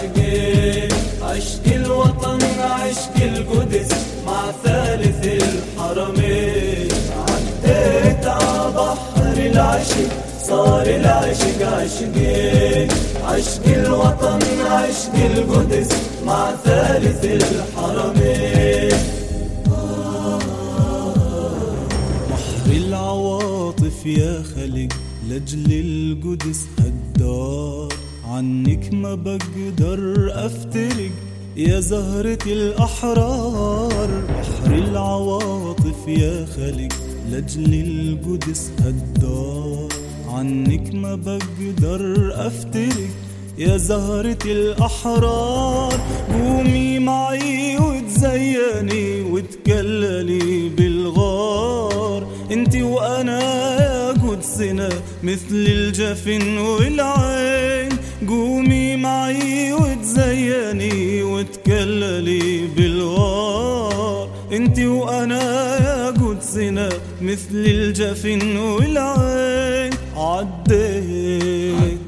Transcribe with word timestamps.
عشقين 0.00 0.88
عشق 1.22 1.66
الوطن 1.74 2.38
عشق 2.60 3.16
القدس 3.22 3.88
مع 4.26 4.42
ثالث 4.64 5.24
الحرمين 5.26 6.88
عديت 7.28 8.26
على 8.26 8.72
بحر 8.76 9.36
العشق 9.36 10.10
صار 10.48 10.82
العشق 10.86 11.66
عشقين 11.72 12.88
عشق 13.24 13.66
الوطن 13.66 14.38
عشق 14.66 15.14
القدس 15.14 15.88
مع 16.26 16.52
ثالث 16.64 17.24
الحرمين 17.24 18.98
بحر 22.30 22.66
العواطف 22.72 24.06
يا 24.06 24.42
خلق 24.56 24.88
لجل 25.30 25.66
القدس 25.72 26.60
عنك 28.30 28.94
ما 28.94 29.14
بقدر 29.14 30.30
أفترق 30.34 31.10
يا 31.56 31.80
زهرة 31.80 32.38
الأحرار. 32.46 34.08
بحر 34.28 34.74
العواطف 34.74 36.08
يا 36.08 36.46
خلق 36.56 36.92
لجل 37.30 37.74
القدس 37.74 38.70
هدار 38.78 39.88
عنك 40.28 40.94
ما 40.94 41.14
بقدر 41.14 42.32
أفترق 42.34 43.10
يا 43.58 43.76
زهرة 43.76 44.44
الأحرار. 44.46 45.92
قومي 46.32 46.98
معي 46.98 47.78
وتزيني 47.78 49.20
وتكللي 49.20 50.68
بالغار. 50.68 52.26
انتي 52.52 52.82
وأنا 52.82 53.40
يا 53.80 54.12
قدسنا 54.12 54.88
مثل 55.22 55.52
الجفن 55.52 56.58
والعين 56.58 57.29
قدسنا 66.70 66.88
مثل 67.22 67.54
الجفن 67.54 68.56
والعين. 68.56 69.90
عديت 70.16 71.98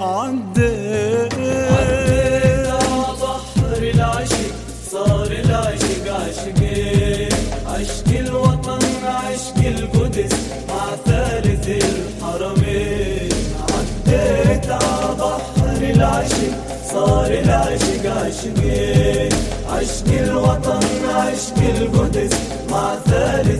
عديت 0.00 1.34
عديت 1.70 2.66
على 2.68 3.06
بحر 3.22 3.82
العشق 3.82 4.52
صار 4.90 5.30
العشق 5.44 6.04
عشقين 6.14 7.28
عشق 7.66 8.08
الوطن 8.20 8.78
عشق 9.04 9.58
القدس 9.66 10.32
مع 10.68 10.84
ثالث 11.06 11.68
الحرمين 11.68 13.28
عديت 13.72 14.66
على 14.70 15.14
بحر 15.18 15.80
العشق 15.94 16.52
صار 16.92 17.30
العشق 17.30 18.04
عشقين 18.06 19.32
عشق 19.68 20.08
الوطن 20.22 20.80
عشق 21.14 21.58
القدس 21.58 22.19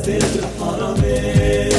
ثالث 0.04 0.38
الحرمين 0.44 1.70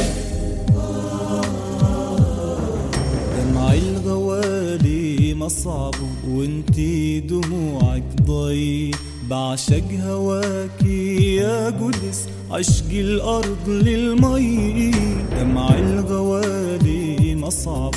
دمع 3.38 3.74
الغوالي 3.74 5.34
مصعب 5.34 5.94
وانتي 6.28 7.20
دموعك 7.20 8.02
ضي 8.26 8.90
بعشق 9.30 9.84
هواكي 10.06 11.36
يا 11.36 11.66
قدس 11.70 12.28
عشق 12.50 12.90
الأرض 12.90 13.68
للمي 13.68 14.90
دمع 15.40 15.68
الغوالي 15.78 17.36
مصعب 17.36 17.94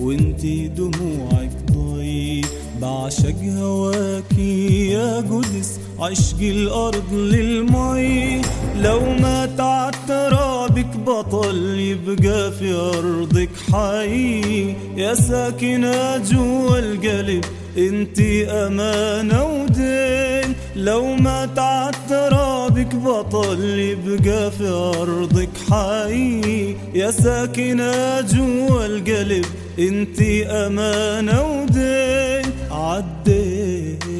وانتي 0.00 0.68
دموعك 0.68 1.50
ضي 1.72 2.42
بعشق 2.82 3.42
هواكي 3.58 4.88
يا 4.90 5.16
قدس 5.16 5.78
عشق 6.02 6.40
الأرض 6.40 7.14
للمي 7.14 8.42
لو 8.76 9.00
ما 9.00 9.46
تعترابك 9.58 10.96
بطل 10.96 11.78
يبقى 11.78 12.52
في 12.52 12.72
أرضك 12.72 13.48
حي. 13.72 14.74
يا 14.96 15.14
ساكنة 15.14 16.16
جوا 16.18 16.78
القلب 16.78 17.44
انتي 17.78 18.50
أمانة 18.50 19.44
ودين. 19.44 20.54
لو 20.76 21.14
ما 21.14 21.46
تعترابك 21.56 22.94
بطل 22.94 23.60
يبقى 23.78 24.50
في 24.50 24.68
أرضك 24.68 25.50
حي. 25.70 26.76
يا 26.94 27.10
ساكنة 27.10 28.20
جوا 28.20 28.86
القلب 28.86 29.44
انتي 29.78 30.46
أمانة 30.46 31.42
ودين. 31.42 32.52
عديت 32.70 34.11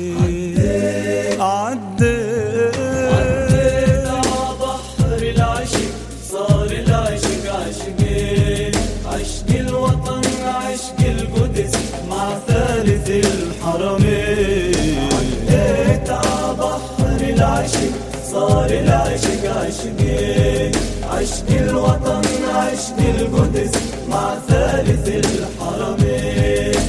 العشق 17.42 17.94
صار 18.32 18.70
العشق 18.70 19.42
عشقين 19.56 20.72
عشق 21.02 21.48
الوطن 21.50 22.22
عشق 22.54 22.98
القدس 23.18 23.74
مع 24.10 24.38
ثالث 24.48 25.08
الحرمين 25.08 26.82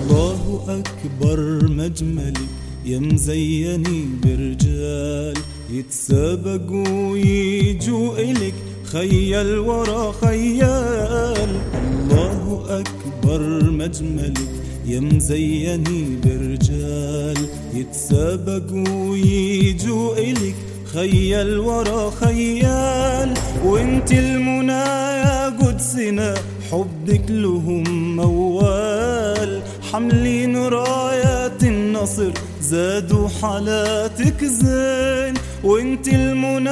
الله 0.00 0.40
أكبر 0.68 1.38
مجملك 1.68 2.48
يا 2.84 2.98
مزيني 2.98 4.08
برجال. 4.22 5.34
يتسابقوا 5.70 7.12
ويجوا 7.12 8.18
إلك 8.18 8.54
خيال 8.84 9.58
ورا 9.58 10.12
خيال. 10.12 11.50
الله 11.84 12.64
أكبر 12.80 13.40
مجملك 13.70 14.63
يا 14.86 15.00
مزيني 15.00 16.18
برجال 16.24 17.38
يتسابقوا 17.74 19.10
ويجوا 19.10 20.16
إلك 20.18 20.54
خيال 20.92 21.58
ورا 21.58 22.10
خيال 22.10 23.34
وانت 23.64 24.12
المنى 24.12 24.72
يا 24.72 25.48
قدسنا 25.48 26.34
حبك 26.70 27.24
لهم 27.28 28.16
موال 28.16 29.62
حملين 29.92 30.56
رايات 30.56 31.64
النصر. 31.64 32.30
زادوا 32.62 33.28
حالاتك 33.28 34.44
زين 34.44 35.34
وانت 35.64 36.08
المنى 36.08 36.70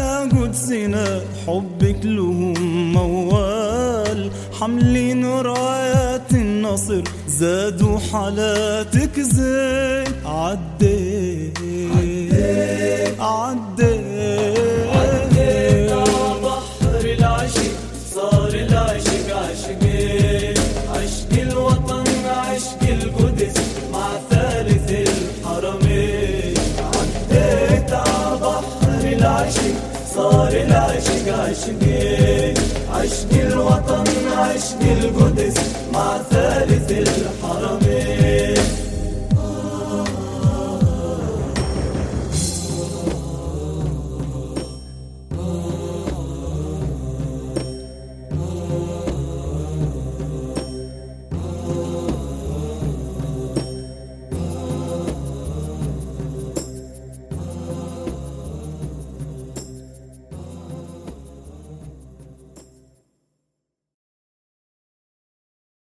يا 0.00 0.20
قدسنا 0.20 1.20
حبك 1.46 2.00
لهم 2.04 2.92
موال 2.92 4.30
حملين 4.60 5.24
رايات 5.24 5.83
النصر 6.74 7.02
زادوا 7.28 7.98
حالاتك 7.98 9.20
زين. 9.20 10.04
عديت 10.26 11.58
عديت 13.20 13.90
عديت 14.94 15.92
بحر 16.44 16.94
صار 18.14 18.52
العشق 18.66 19.30
الوطن 21.42 22.04
القدس. 22.82 23.56
مع 23.92 24.08
ثالث 24.30 24.88
عديت 26.94 27.90
بحر 28.42 29.02
صار 30.14 30.52
العشق 30.52 31.26
عشقين 31.38 32.43